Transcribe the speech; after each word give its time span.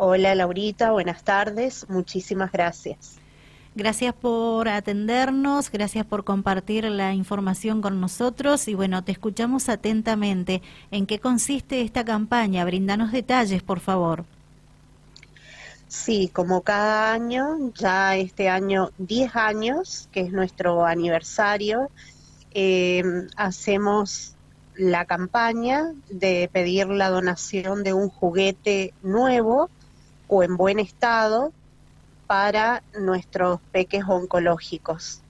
Hola 0.00 0.36
Laurita, 0.36 0.92
buenas 0.92 1.24
tardes, 1.24 1.84
muchísimas 1.88 2.52
gracias. 2.52 3.16
Gracias 3.74 4.14
por 4.14 4.68
atendernos, 4.68 5.72
gracias 5.72 6.06
por 6.06 6.22
compartir 6.22 6.84
la 6.84 7.14
información 7.14 7.82
con 7.82 8.00
nosotros 8.00 8.68
y 8.68 8.74
bueno, 8.74 9.02
te 9.02 9.10
escuchamos 9.10 9.68
atentamente. 9.68 10.62
¿En 10.92 11.04
qué 11.04 11.18
consiste 11.18 11.80
esta 11.80 12.04
campaña? 12.04 12.64
Brindanos 12.64 13.10
detalles, 13.10 13.64
por 13.64 13.80
favor. 13.80 14.24
Sí, 15.88 16.30
como 16.32 16.60
cada 16.60 17.12
año, 17.12 17.72
ya 17.74 18.14
este 18.14 18.48
año 18.48 18.92
10 18.98 19.34
años, 19.34 20.08
que 20.12 20.20
es 20.20 20.30
nuestro 20.30 20.86
aniversario, 20.86 21.90
eh, 22.52 23.02
hacemos 23.36 24.36
la 24.76 25.06
campaña 25.06 25.92
de 26.08 26.48
pedir 26.52 26.86
la 26.86 27.10
donación 27.10 27.82
de 27.82 27.94
un 27.94 28.08
juguete 28.08 28.94
nuevo 29.02 29.70
o 30.28 30.42
en 30.42 30.56
buen 30.56 30.78
estado 30.78 31.52
para 32.26 32.82
nuestros 32.98 33.60
peques 33.72 34.04
oncológicos. 34.06 35.22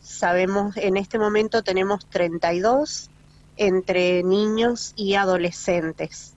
Sabemos, 0.00 0.76
en 0.76 0.96
este 0.96 1.18
momento 1.18 1.62
tenemos 1.62 2.06
32 2.06 3.10
entre 3.56 4.22
niños 4.22 4.94
y 4.96 5.14
adolescentes. 5.14 6.34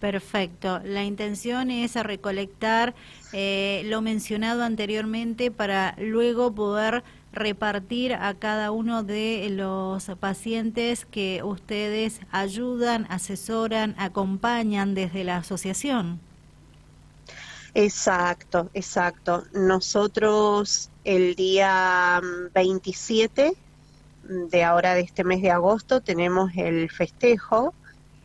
Perfecto. 0.00 0.80
La 0.84 1.02
intención 1.02 1.72
es 1.72 1.94
recolectar 1.94 2.94
eh, 3.32 3.82
lo 3.86 4.00
mencionado 4.00 4.62
anteriormente 4.62 5.50
para 5.50 5.96
luego 5.98 6.54
poder 6.54 7.02
repartir 7.32 8.14
a 8.14 8.34
cada 8.34 8.70
uno 8.70 9.02
de 9.02 9.48
los 9.50 10.04
pacientes 10.20 11.04
que 11.04 11.42
ustedes 11.42 12.20
ayudan, 12.30 13.06
asesoran, 13.10 13.96
acompañan 13.98 14.94
desde 14.94 15.24
la 15.24 15.38
asociación. 15.38 16.20
Exacto, 17.80 18.70
exacto. 18.74 19.44
Nosotros 19.52 20.90
el 21.04 21.36
día 21.36 22.20
27 22.52 23.52
mm, 24.24 24.46
de 24.48 24.64
ahora 24.64 24.94
de 24.94 25.02
este 25.02 25.22
mes 25.22 25.42
de 25.42 25.52
agosto 25.52 26.00
tenemos 26.00 26.50
el 26.56 26.90
festejo 26.90 27.72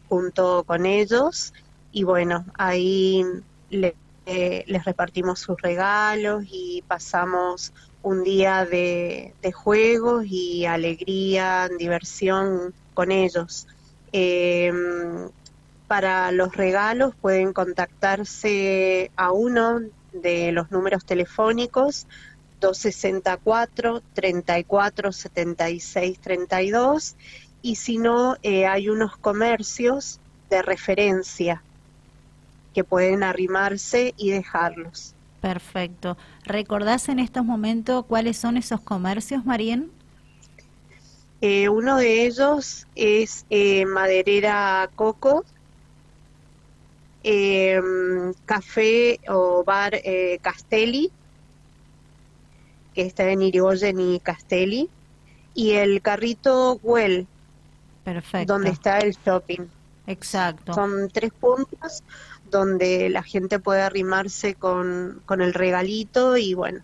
junto 0.10 0.64
con 0.64 0.88
ellos 0.88 1.54
y 1.92 2.04
bueno, 2.04 2.48
ahí 2.58 3.24
eh, 3.70 4.64
les 4.66 4.86
repartimos 4.86 5.42
sus 5.42 5.62
regalos 5.62 6.46
y 6.50 6.84
pasamos 6.88 7.74
un 8.02 8.24
día 8.24 8.66
de, 8.66 9.36
juegos 9.54 10.26
y 10.26 10.66
alegría, 10.66 11.70
diversión 11.78 12.74
con 12.96 13.12
ellos. 13.12 13.68
Em, 14.12 15.30
para 15.94 16.32
los 16.32 16.56
regalos 16.56 17.14
pueden 17.14 17.54
contactarse 17.54 19.12
a 19.16 19.32
uno 19.32 19.82
de 20.12 20.52
los 20.52 20.72
números 20.72 21.06
telefónicos 21.06 22.08
264 22.62 24.02
34 24.16 25.12
76 25.12 26.20
32 26.20 27.16
y 27.62 27.76
si 27.76 28.00
no 28.00 28.38
eh, 28.42 28.66
hay 28.66 28.90
unos 28.90 29.18
comercios 29.18 30.20
de 30.50 30.64
referencia 30.64 31.62
que 32.74 32.84
pueden 32.84 33.22
arrimarse 33.22 34.16
y 34.18 34.32
dejarlos. 34.32 35.14
Perfecto. 35.42 36.18
¿Recordás 36.44 37.08
en 37.08 37.20
estos 37.20 37.46
momentos 37.46 38.04
cuáles 38.08 38.38
son 38.38 38.58
esos 38.58 38.82
comercios, 38.82 39.46
Marien? 39.46 39.92
Eh, 41.42 41.70
uno 41.70 41.98
de 41.98 42.26
ellos 42.26 42.88
es 42.96 43.46
eh, 43.52 43.86
Maderera 43.86 44.90
Coco, 44.96 45.46
em, 47.24 48.34
Café 48.46 49.20
o 49.28 49.64
Bar 49.64 49.96
eh, 49.96 50.40
Castelli, 50.42 51.12
que 52.94 53.04
está 53.04 53.30
en 53.30 53.42
Irigoyen 53.42 54.00
y 54.00 54.20
Castelli, 54.20 54.90
y 55.54 55.72
el 55.72 56.02
carrito 56.02 56.80
Well, 56.84 57.28
Perfecto. 58.04 58.54
donde 58.54 58.70
está 58.70 59.00
el 59.00 59.16
shopping. 59.26 59.68
Exacto. 60.06 60.74
Son 60.74 61.10
tres 61.12 61.32
puntos 61.32 62.04
donde 62.52 63.10
la 63.10 63.24
gente 63.24 63.60
puede 63.60 63.82
arrimarse 63.82 64.56
con, 64.56 65.22
con 65.26 65.42
el 65.42 65.54
regalito 65.54 66.38
y 66.38 66.54
bueno, 66.54 66.82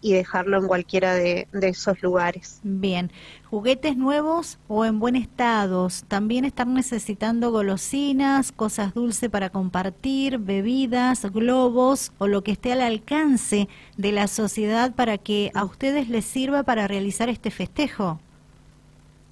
y 0.00 0.12
dejarlo 0.12 0.58
en 0.58 0.66
cualquiera 0.66 1.14
de, 1.14 1.46
de, 1.52 1.68
esos 1.68 2.02
lugares. 2.02 2.60
Bien, 2.62 3.10
juguetes 3.44 3.96
nuevos 3.96 4.58
o 4.68 4.84
en 4.84 4.98
buen 4.98 5.16
estado, 5.16 5.88
también 6.08 6.44
están 6.44 6.74
necesitando 6.74 7.50
golosinas, 7.50 8.52
cosas 8.52 8.94
dulces 8.94 9.28
para 9.28 9.50
compartir, 9.50 10.38
bebidas, 10.38 11.30
globos 11.30 12.12
o 12.18 12.26
lo 12.26 12.42
que 12.42 12.52
esté 12.52 12.72
al 12.72 12.82
alcance 12.82 13.68
de 13.96 14.12
la 14.12 14.26
sociedad 14.26 14.94
para 14.94 15.18
que 15.18 15.50
a 15.54 15.64
ustedes 15.64 16.08
les 16.08 16.24
sirva 16.24 16.62
para 16.62 16.88
realizar 16.88 17.28
este 17.28 17.50
festejo. 17.50 18.20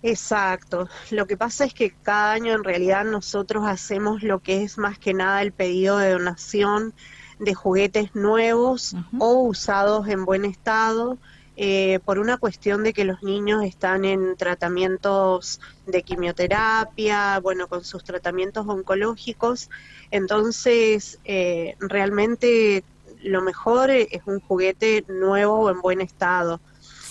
Exacto. 0.02 0.88
Lo 1.10 1.26
que 1.26 1.36
pasa 1.36 1.64
es 1.64 1.74
que 1.74 1.90
cada 1.90 2.32
año 2.32 2.54
en 2.54 2.62
realidad 2.62 3.04
nosotros 3.04 3.64
hacemos 3.66 4.22
lo 4.22 4.40
que 4.40 4.62
es 4.62 4.78
más 4.78 4.98
que 4.98 5.12
nada 5.12 5.42
el 5.42 5.52
pedido 5.52 5.98
de 5.98 6.12
donación 6.12 6.94
de 7.38 7.54
juguetes 7.54 8.14
nuevos 8.14 8.94
o 9.18 9.42
usados 9.42 10.08
en 10.08 10.24
buen 10.24 10.44
estado 10.44 11.18
eh, 11.60 11.98
por 12.04 12.20
una 12.20 12.36
cuestión 12.36 12.84
de 12.84 12.92
que 12.92 13.04
los 13.04 13.24
niños 13.24 13.64
están 13.64 14.04
en 14.04 14.36
tratamientos 14.36 15.60
de 15.86 16.04
quimioterapia, 16.04 17.40
bueno, 17.40 17.66
con 17.66 17.84
sus 17.84 18.04
tratamientos 18.04 18.64
oncológicos. 18.68 19.68
Entonces, 20.12 21.18
eh, 21.24 21.74
realmente 21.80 22.84
lo 23.24 23.42
mejor 23.42 23.90
es 23.90 24.22
un 24.26 24.38
juguete 24.38 25.04
nuevo 25.08 25.54
o 25.54 25.70
en 25.70 25.80
buen 25.80 26.00
estado. 26.00 26.60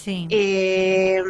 Eh, 0.10 1.22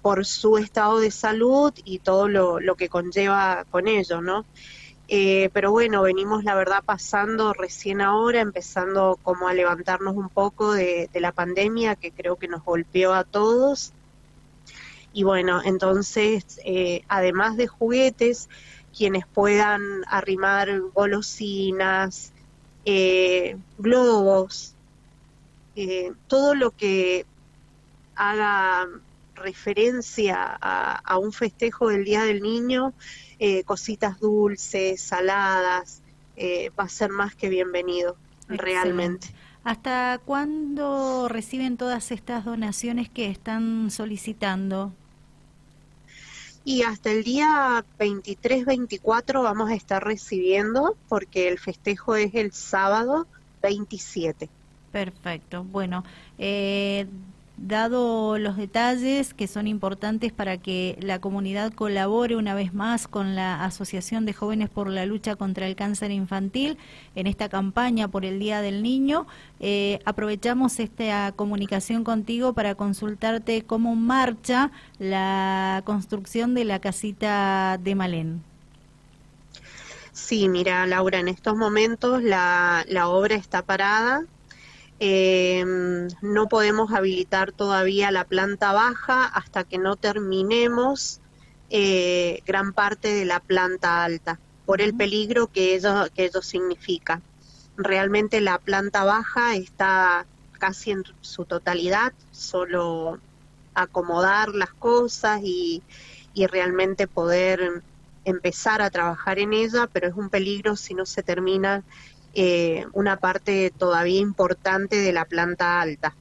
por 0.00 0.24
su 0.24 0.56
estado 0.56 1.00
de 1.00 1.10
salud 1.10 1.72
y 1.84 1.98
todo 1.98 2.28
lo, 2.28 2.76
que 2.76 2.88
conlleva 2.88 3.66
con 3.72 3.88
ello, 3.88 4.20
¿no? 4.22 4.44
Eh, 5.08 5.50
pero 5.52 5.70
bueno, 5.70 6.02
venimos 6.02 6.44
la 6.44 6.54
verdad 6.54 6.82
pasando 6.84 7.52
recién 7.52 8.00
ahora, 8.00 8.40
empezando 8.40 9.18
como 9.22 9.48
a 9.48 9.54
levantarnos 9.54 10.16
un 10.16 10.28
poco 10.28 10.72
de, 10.72 11.10
la 11.14 11.32
pandemia 11.32 11.96
que 11.96 12.12
creo 12.12 12.36
que 12.36 12.48
nos 12.48 12.64
golpeó 12.64 13.12
a 13.12 13.24
todos. 13.24 13.92
Y 15.12 15.24
bueno, 15.24 15.60
entonces, 15.62 16.60
eh, 16.64 17.02
además 17.08 17.56
de 17.56 17.66
juguetes, 17.66 18.48
quienes 18.96 19.26
puedan 19.26 19.82
arrimar 20.06 20.80
golosinas, 20.94 22.32
globos, 23.78 24.74
todo 26.26 26.54
lo 26.54 26.70
que 26.70 27.26
haga 28.16 28.88
referencia 29.34 30.58
a, 30.60 31.18
un 31.18 31.32
festejo 31.32 31.88
del 31.88 32.04
Día 32.04 32.24
del 32.24 32.42
Niño, 32.42 32.92
eh, 33.38 33.64
cositas 33.64 34.20
dulces, 34.20 35.00
saladas, 35.00 36.02
eh, 36.36 36.70
va 36.78 36.84
a 36.84 36.88
ser 36.88 37.10
más 37.10 37.34
que 37.34 37.48
bienvenido, 37.48 38.16
realmente. 38.48 39.28
¿Hasta 39.64 40.20
cuándo 40.24 41.28
reciben 41.28 41.76
todas 41.76 42.10
estas 42.10 42.44
donaciones 42.44 43.08
que 43.08 43.30
están 43.30 43.90
solicitando? 43.90 44.92
Y 46.64 46.82
hasta 46.82 47.10
el 47.10 47.24
día 47.24 47.84
23-24 47.98 49.42
vamos 49.42 49.70
a 49.70 49.74
estar 49.74 50.04
recibiendo, 50.04 50.96
porque 51.08 51.48
el 51.48 51.58
festejo 51.58 52.16
es 52.16 52.34
el 52.34 52.52
sábado 52.52 53.26
27. 53.62 54.48
Perfecto. 54.92 55.64
Bueno, 55.64 56.04
eh, 56.38 57.06
dado 57.62 58.38
los 58.38 58.56
detalles 58.56 59.34
que 59.34 59.46
son 59.46 59.68
importantes 59.68 60.32
para 60.32 60.58
que 60.58 60.98
la 61.00 61.20
comunidad 61.20 61.72
colabore 61.72 62.34
una 62.34 62.54
vez 62.54 62.74
más 62.74 63.06
con 63.06 63.36
la 63.36 63.64
Asociación 63.64 64.26
de 64.26 64.32
Jóvenes 64.32 64.68
por 64.68 64.88
la 64.88 65.06
Lucha 65.06 65.36
contra 65.36 65.68
el 65.68 65.76
Cáncer 65.76 66.10
Infantil 66.10 66.76
en 67.14 67.28
esta 67.28 67.48
campaña 67.48 68.08
por 68.08 68.24
el 68.24 68.40
Día 68.40 68.62
del 68.62 68.82
Niño, 68.82 69.28
eh, 69.60 70.00
aprovechamos 70.04 70.80
esta 70.80 71.30
comunicación 71.32 72.02
contigo 72.02 72.52
para 72.52 72.74
consultarte 72.74 73.62
cómo 73.62 73.94
marcha 73.94 74.72
la 74.98 75.82
construcción 75.84 76.54
de 76.54 76.64
la 76.64 76.80
casita 76.80 77.78
de 77.80 77.94
Malén. 77.94 78.42
Sí, 80.12 80.48
mira, 80.48 80.84
Laura, 80.86 81.20
en 81.20 81.28
estos 81.28 81.56
momentos 81.56 82.22
la, 82.24 82.84
la 82.88 83.08
obra 83.08 83.36
está 83.36 83.62
parada, 83.62 84.24
eh, 85.04 85.64
no 86.20 86.48
podemos 86.48 86.92
habilitar 86.92 87.50
todavía 87.50 88.12
la 88.12 88.22
planta 88.22 88.72
baja 88.72 89.24
hasta 89.24 89.64
que 89.64 89.76
no 89.76 89.96
terminemos 89.96 91.20
eh, 91.70 92.40
gran 92.46 92.72
parte 92.72 93.12
de 93.12 93.24
la 93.24 93.40
planta 93.40 94.04
alta, 94.04 94.38
por 94.64 94.80
el 94.80 94.94
peligro 94.94 95.48
que 95.48 95.74
ello, 95.74 96.06
que 96.14 96.26
ello 96.26 96.40
significa. 96.40 97.20
Realmente 97.76 98.40
la 98.40 98.58
planta 98.58 99.02
baja 99.02 99.56
está 99.56 100.24
casi 100.60 100.92
en 100.92 101.02
su 101.20 101.46
totalidad, 101.46 102.12
solo 102.30 103.18
acomodar 103.74 104.50
las 104.50 104.72
cosas 104.72 105.40
y, 105.42 105.82
y 106.32 106.46
realmente 106.46 107.08
poder 107.08 107.82
empezar 108.24 108.80
a 108.82 108.90
trabajar 108.90 109.40
en 109.40 109.52
ella, 109.52 109.88
pero 109.92 110.06
es 110.06 110.14
un 110.14 110.30
peligro 110.30 110.76
si 110.76 110.94
no 110.94 111.06
se 111.06 111.24
termina 111.24 111.82
eh, 112.34 112.86
una 112.92 113.16
parte 113.16 113.72
todavía 113.76 114.20
importante 114.20 114.96
de 114.96 115.12
la 115.12 115.24
planta 115.24 115.80
alta. 115.80 116.14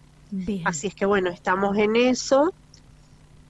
Así 0.63 0.87
es 0.87 0.95
que 0.95 1.05
bueno, 1.05 1.29
estamos 1.29 1.77
en 1.77 1.95
eso. 1.95 2.53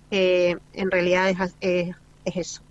Eh, 0.10 0.58
en 0.74 0.92
realidad 0.92 1.30
es, 1.30 1.96
es 2.26 2.36
eso. 2.36 2.62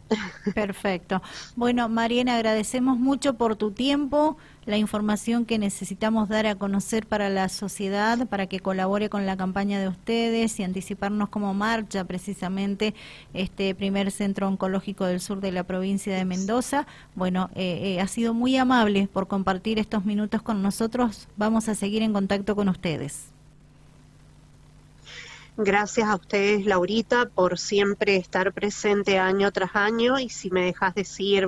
Perfecto. 0.54 1.22
Bueno, 1.56 1.88
Mariana, 1.88 2.36
agradecemos 2.36 2.98
mucho 2.98 3.34
por 3.34 3.56
tu 3.56 3.70
tiempo, 3.70 4.36
la 4.66 4.76
información 4.76 5.44
que 5.44 5.58
necesitamos 5.58 6.28
dar 6.28 6.46
a 6.46 6.54
conocer 6.56 7.06
para 7.06 7.28
la 7.28 7.48
sociedad, 7.48 8.26
para 8.28 8.46
que 8.46 8.60
colabore 8.60 9.08
con 9.08 9.26
la 9.26 9.36
campaña 9.36 9.80
de 9.80 9.88
ustedes 9.88 10.58
y 10.58 10.64
anticiparnos 10.64 11.28
cómo 11.28 11.54
marcha 11.54 12.04
precisamente 12.04 12.94
este 13.34 13.74
primer 13.74 14.10
centro 14.10 14.48
oncológico 14.48 15.04
del 15.06 15.20
sur 15.20 15.40
de 15.40 15.52
la 15.52 15.64
provincia 15.64 16.14
de 16.14 16.24
Mendoza. 16.24 16.86
Bueno, 17.14 17.50
eh, 17.54 17.96
eh, 17.96 18.00
ha 18.00 18.06
sido 18.08 18.34
muy 18.34 18.56
amable 18.56 19.08
por 19.12 19.28
compartir 19.28 19.78
estos 19.78 20.04
minutos 20.04 20.42
con 20.42 20.62
nosotros. 20.62 21.28
Vamos 21.36 21.68
a 21.68 21.74
seguir 21.74 22.02
en 22.02 22.12
contacto 22.12 22.56
con 22.56 22.68
ustedes. 22.68 23.29
Gracias 25.62 26.08
a 26.08 26.14
ustedes, 26.14 26.64
Laurita, 26.64 27.26
por 27.26 27.58
siempre 27.58 28.16
estar 28.16 28.50
presente 28.54 29.18
año 29.18 29.52
tras 29.52 29.76
año 29.76 30.18
y 30.18 30.30
si 30.30 30.50
me 30.50 30.64
dejas 30.64 30.94
decir, 30.94 31.46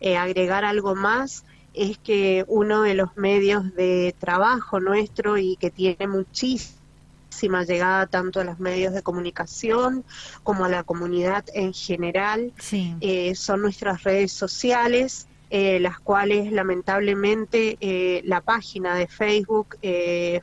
eh, 0.00 0.16
agregar 0.16 0.64
algo 0.64 0.94
más, 0.94 1.42
es 1.74 1.98
que 1.98 2.44
uno 2.46 2.82
de 2.82 2.94
los 2.94 3.16
medios 3.16 3.74
de 3.74 4.14
trabajo 4.16 4.78
nuestro 4.78 5.38
y 5.38 5.56
que 5.56 5.72
tiene 5.72 6.06
muchísima 6.06 7.64
llegada 7.64 8.06
tanto 8.06 8.38
a 8.38 8.44
los 8.44 8.60
medios 8.60 8.94
de 8.94 9.02
comunicación 9.02 10.04
como 10.44 10.66
a 10.66 10.68
la 10.68 10.84
comunidad 10.84 11.44
en 11.52 11.74
general, 11.74 12.52
eh, 12.70 13.34
son 13.34 13.62
nuestras 13.62 14.04
redes 14.04 14.30
sociales. 14.30 15.26
Eh, 15.50 15.80
las 15.80 15.98
cuales 15.98 16.52
lamentablemente 16.52 17.78
la 18.22 18.42
página 18.42 18.94
de 18.96 19.06
Facebook 19.06 19.78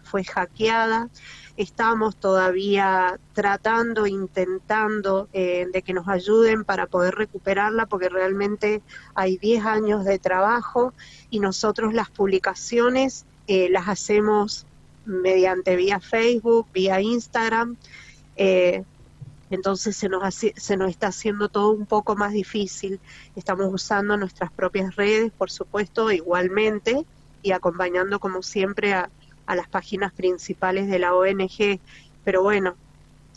fue 0.03 0.23
hackeada 0.23 1.11
estamos 1.57 2.15
todavía 2.17 3.19
tratando, 3.33 4.07
intentando 4.07 5.29
eh, 5.31 5.67
de 5.71 5.81
que 5.81 5.93
nos 5.93 6.07
ayuden 6.07 6.65
para 6.65 6.87
poder 6.87 7.15
recuperarla, 7.15 7.85
porque 7.85 8.09
realmente 8.09 8.81
hay 9.13 9.37
10 9.37 9.65
años 9.65 10.05
de 10.05 10.19
trabajo 10.19 10.93
y 11.29 11.39
nosotros 11.39 11.93
las 11.93 12.09
publicaciones 12.09 13.25
eh, 13.47 13.69
las 13.69 13.87
hacemos 13.87 14.65
mediante 15.05 15.75
vía 15.75 15.99
Facebook, 15.99 16.67
vía 16.73 16.99
Instagram. 16.99 17.77
Eh, 18.35 18.83
entonces 19.49 19.95
se 19.95 20.09
nos, 20.09 20.35
se 20.35 20.77
nos 20.77 20.89
está 20.89 21.07
haciendo 21.07 21.47
todo 21.49 21.69
un 21.71 21.85
poco 21.85 22.15
más 22.15 22.33
difícil. 22.33 22.99
Estamos 23.35 23.71
usando 23.71 24.17
nuestras 24.17 24.51
propias 24.51 24.95
redes, 24.95 25.31
por 25.31 25.51
supuesto, 25.51 26.11
igualmente, 26.11 27.05
y 27.43 27.51
acompañando 27.51 28.19
como 28.19 28.41
siempre 28.41 28.93
a, 28.93 29.09
a 29.45 29.55
las 29.55 29.67
páginas 29.67 30.11
principales 30.13 30.87
de 30.87 30.99
la 30.99 31.13
ONG, 31.13 31.79
pero 32.23 32.41
bueno, 32.43 32.75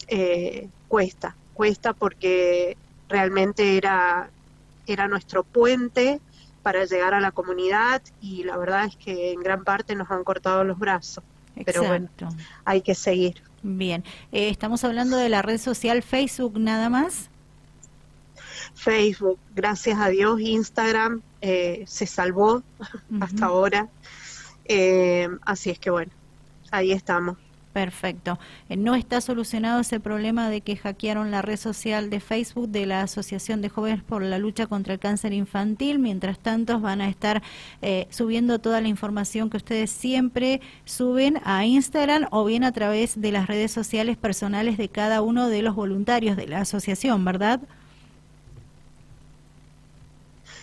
eh, 0.08 0.68
cuesta, 0.88 1.36
cuesta 1.54 1.92
porque 1.92 2.76
realmente 3.08 3.76
era, 3.76 4.30
era 4.86 5.08
nuestro 5.08 5.44
puente 5.44 6.20
para 6.62 6.84
llegar 6.84 7.14
a 7.14 7.20
la 7.20 7.30
comunidad 7.30 8.02
y 8.20 8.44
la 8.44 8.56
verdad 8.56 8.86
es 8.86 8.96
que 8.96 9.32
en 9.32 9.40
gran 9.40 9.64
parte 9.64 9.94
nos 9.94 10.10
han 10.10 10.24
cortado 10.24 10.64
los 10.64 10.78
brazos. 10.78 11.24
Pero 11.64 11.82
bueno, 11.84 12.08
hay 12.64 12.82
que 12.82 12.94
seguir. 12.94 13.42
Bien, 13.62 14.04
eh, 14.30 14.48
estamos 14.48 14.84
hablando 14.84 15.16
de 15.16 15.28
la 15.28 15.42
red 15.42 15.58
social 15.58 16.02
Facebook 16.02 16.58
nada 16.58 16.88
más. 16.88 17.30
Facebook, 18.74 19.38
gracias 19.56 19.98
a 19.98 20.08
Dios, 20.08 20.40
Instagram 20.40 21.20
eh, 21.40 21.84
se 21.86 22.06
salvó 22.06 22.62
hasta 23.20 23.46
ahora. 23.46 23.88
Eh, 24.68 25.28
así 25.44 25.70
es 25.70 25.78
que 25.78 25.90
bueno, 25.90 26.12
ahí 26.70 26.92
estamos. 26.92 27.36
Perfecto. 27.72 28.38
Eh, 28.68 28.76
no 28.76 28.94
está 28.96 29.20
solucionado 29.20 29.80
ese 29.80 30.00
problema 30.00 30.50
de 30.50 30.62
que 30.62 30.76
hackearon 30.76 31.30
la 31.30 31.42
red 31.42 31.56
social 31.56 32.10
de 32.10 32.18
Facebook 32.18 32.68
de 32.70 32.86
la 32.86 33.02
Asociación 33.02 33.60
de 33.62 33.68
Jóvenes 33.68 34.02
por 34.02 34.22
la 34.22 34.38
Lucha 34.38 34.66
contra 34.66 34.94
el 34.94 34.98
Cáncer 34.98 35.32
Infantil. 35.32 35.98
Mientras 35.98 36.40
tanto, 36.40 36.80
van 36.80 37.00
a 37.00 37.08
estar 37.08 37.42
eh, 37.82 38.08
subiendo 38.10 38.58
toda 38.58 38.80
la 38.80 38.88
información 38.88 39.48
que 39.48 39.58
ustedes 39.58 39.90
siempre 39.90 40.60
suben 40.86 41.40
a 41.44 41.66
Instagram 41.66 42.26
o 42.32 42.44
bien 42.44 42.64
a 42.64 42.72
través 42.72 43.20
de 43.20 43.32
las 43.32 43.46
redes 43.46 43.70
sociales 43.70 44.16
personales 44.16 44.76
de 44.76 44.88
cada 44.88 45.22
uno 45.22 45.48
de 45.48 45.62
los 45.62 45.76
voluntarios 45.76 46.36
de 46.36 46.48
la 46.48 46.62
asociación, 46.62 47.24
¿verdad? 47.24 47.60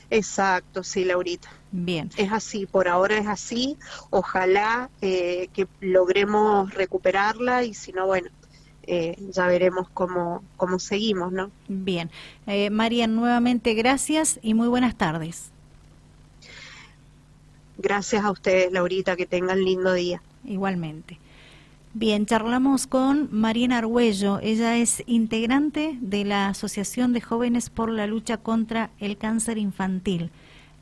Exacto, 0.10 0.84
sí, 0.84 1.04
Laurita. 1.06 1.50
Bien. 1.72 2.10
Es 2.18 2.32
así, 2.32 2.66
por 2.66 2.88
ahora 2.88 3.18
es 3.18 3.28
así. 3.28 3.78
Ojalá 4.10 4.90
eh, 5.02 5.50
que 5.54 5.68
logremos 5.82 6.74
recuperarla 6.74 7.64
y 7.64 7.74
si 7.74 7.92
no, 7.92 8.06
bueno, 8.06 8.30
eh, 8.88 9.16
ya 9.32 9.48
veremos 9.48 9.90
cómo, 9.94 10.44
cómo 10.58 10.80
seguimos, 10.80 11.32
¿no? 11.32 11.52
Bien. 11.68 12.12
Eh, 12.48 12.70
María, 12.70 13.08
nuevamente 13.08 13.74
gracias 13.74 14.40
y 14.42 14.54
muy 14.54 14.68
buenas 14.68 14.96
tardes. 14.96 15.52
Gracias 17.78 18.24
a 18.24 18.32
ustedes, 18.32 18.72
Laurita, 18.72 19.16
que 19.16 19.26
tengan 19.26 19.64
lindo 19.64 19.92
día. 19.94 20.22
Igualmente. 20.46 21.20
Bien, 21.98 22.26
charlamos 22.26 22.88
con 22.88 23.30
Mariana 23.32 23.78
Argüello. 23.78 24.40
Ella 24.42 24.76
es 24.76 25.02
integrante 25.08 25.98
de 26.02 26.26
la 26.26 26.50
Asociación 26.50 27.14
de 27.14 27.22
Jóvenes 27.22 27.70
por 27.70 27.90
la 27.90 28.06
Lucha 28.06 28.36
contra 28.36 28.90
el 29.00 29.16
Cáncer 29.16 29.58
Infantil. 29.58 30.30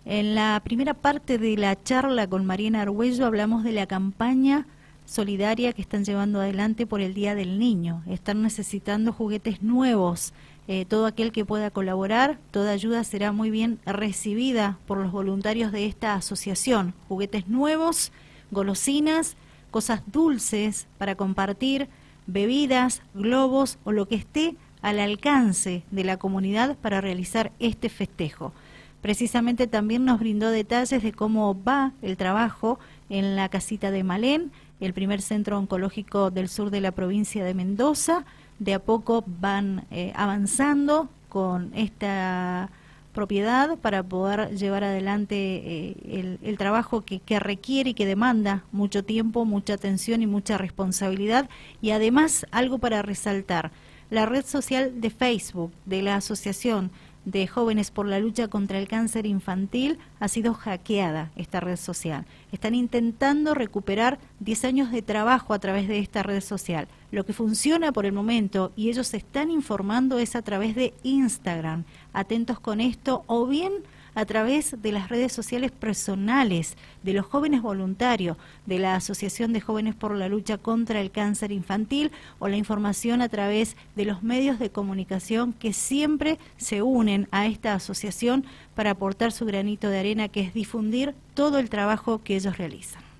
En 0.05 0.33
la 0.33 0.59
primera 0.65 0.95
parte 0.95 1.37
de 1.37 1.55
la 1.55 1.79
charla 1.83 2.25
con 2.25 2.47
Mariana 2.47 2.81
Argüello 2.81 3.27
hablamos 3.27 3.63
de 3.63 3.73
la 3.73 3.85
campaña 3.85 4.65
solidaria 5.05 5.73
que 5.73 5.83
están 5.83 6.03
llevando 6.03 6.41
adelante 6.41 6.87
por 6.87 6.99
el 6.99 7.13
Día 7.13 7.35
del 7.35 7.59
Niño. 7.59 8.01
Están 8.09 8.41
necesitando 8.41 9.13
juguetes 9.13 9.61
nuevos. 9.61 10.33
Eh, 10.67 10.85
todo 10.85 11.05
aquel 11.05 11.31
que 11.31 11.45
pueda 11.45 11.69
colaborar, 11.69 12.39
toda 12.49 12.71
ayuda 12.71 13.03
será 13.03 13.31
muy 13.31 13.51
bien 13.51 13.77
recibida 13.85 14.79
por 14.87 14.97
los 14.97 15.11
voluntarios 15.11 15.71
de 15.71 15.85
esta 15.85 16.15
asociación. 16.15 16.95
Juguetes 17.07 17.47
nuevos, 17.47 18.11
golosinas 18.49 19.37
cosas 19.73 20.03
dulces 20.05 20.87
para 20.97 21.15
compartir, 21.15 21.89
bebidas, 22.27 23.01
globos 23.13 23.79
o 23.83 23.91
lo 23.91 24.07
que 24.07 24.15
esté 24.15 24.55
al 24.81 24.99
alcance 24.99 25.83
de 25.91 26.03
la 26.03 26.17
comunidad 26.17 26.77
para 26.77 27.01
realizar 27.01 27.51
este 27.59 27.89
festejo. 27.89 28.53
Precisamente 29.01 29.67
también 29.67 30.05
nos 30.05 30.19
brindó 30.19 30.49
detalles 30.51 31.01
de 31.01 31.11
cómo 31.11 31.61
va 31.61 31.91
el 32.01 32.15
trabajo 32.15 32.79
en 33.09 33.35
la 33.35 33.49
casita 33.49 33.91
de 33.91 34.03
Malén, 34.03 34.51
el 34.79 34.93
primer 34.93 35.21
centro 35.21 35.57
oncológico 35.57 36.31
del 36.31 36.47
sur 36.47 36.69
de 36.69 36.79
la 36.79 36.91
provincia 36.91 37.43
de 37.43 37.53
Mendoza. 37.53 38.25
De 38.59 38.75
a 38.75 38.79
poco 38.79 39.23
van 39.25 39.85
eh, 39.89 40.13
avanzando 40.15 41.09
con 41.27 41.71
esta 41.73 42.69
propiedad 43.13 43.77
para 43.77 44.03
poder 44.03 44.55
llevar 44.57 44.83
adelante 44.83 45.35
eh, 45.35 46.37
el, 46.41 46.57
trabajo 46.57 47.01
que, 47.01 47.19
que, 47.19 47.39
requiere 47.39 47.91
y 47.91 47.93
que 47.93 48.05
demanda 48.05 48.63
mucho 48.71 49.03
tiempo, 49.03 49.45
mucha 49.45 49.75
atención 49.75 50.21
y 50.21 50.27
mucha 50.27 50.57
responsabilidad. 50.57 51.49
Y 51.81 51.91
además, 51.91 52.45
algo 52.51 52.79
para 52.79 53.01
resaltar, 53.01 53.71
la 54.09 54.25
red 54.25 54.45
social 54.45 54.99
de 55.01 55.09
Facebook 55.09 55.71
de 55.85 56.01
la 56.01 56.15
Asociación 56.15 56.91
de 57.25 57.47
Jóvenes 57.47 57.91
por 57.91 58.05
la 58.05 58.19
Lucha 58.19 58.47
contra 58.47 58.79
el 58.79 58.87
Cáncer 58.87 59.25
Infantil 59.25 59.97
ha 60.19 60.27
sido 60.27 60.53
hackeada 60.53 61.31
esta 61.35 61.59
red 61.59 61.77
social. 61.77 62.25
Están 62.51 62.75
intentando 62.75 63.53
recuperar 63.53 64.19
10 64.39 64.65
años 64.65 64.91
de 64.91 65.01
trabajo 65.01 65.53
a 65.53 65.59
través 65.59 65.87
de 65.87 65.99
esta 65.99 66.23
red 66.23 66.41
social. 66.41 66.87
Lo 67.11 67.25
que 67.25 67.33
funciona 67.33 67.91
por 67.91 68.05
el 68.05 68.11
momento 68.11 68.71
y 68.75 68.89
ellos 68.89 69.13
están 69.13 69.51
informando 69.51 70.19
es 70.19 70.35
a 70.35 70.41
través 70.41 70.75
de 70.75 70.93
Instagram. 71.03 71.83
Atentos 72.11 72.59
con 72.59 72.81
esto 72.81 73.23
o 73.27 73.45
bien 73.47 73.71
a 74.15 74.25
través 74.25 74.81
de 74.81 74.91
las 74.91 75.09
redes 75.09 75.33
sociales 75.33 75.71
personales 75.71 76.77
de 77.03 77.13
los 77.13 77.25
jóvenes 77.25 77.61
voluntarios 77.61 78.37
de 78.65 78.79
la 78.79 78.95
Asociación 78.95 79.53
de 79.53 79.61
Jóvenes 79.61 79.95
por 79.95 80.15
la 80.15 80.29
Lucha 80.29 80.57
contra 80.57 81.01
el 81.01 81.11
Cáncer 81.11 81.51
Infantil 81.51 82.11
o 82.39 82.47
la 82.47 82.57
información 82.57 83.21
a 83.21 83.29
través 83.29 83.75
de 83.95 84.05
los 84.05 84.23
medios 84.23 84.59
de 84.59 84.69
comunicación 84.69 85.53
que 85.53 85.73
siempre 85.73 86.37
se 86.57 86.81
unen 86.81 87.27
a 87.31 87.45
esta 87.47 87.73
asociación 87.73 88.45
para 88.75 88.91
aportar 88.91 89.31
su 89.31 89.45
granito 89.45 89.89
de 89.89 89.99
arena 89.99 90.27
que 90.27 90.41
es 90.41 90.53
difundir 90.53 91.15
todo 91.33 91.59
el 91.59 91.69
trabajo 91.69 92.21
que 92.23 92.35
ellos 92.35 92.57
realizan. 92.57 93.12